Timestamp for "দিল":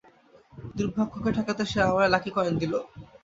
2.61-2.73